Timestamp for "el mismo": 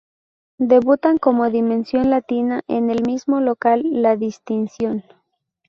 2.89-3.39